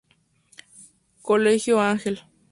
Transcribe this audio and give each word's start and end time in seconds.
Colegio 1.21 1.79
Ángel. 1.79 2.21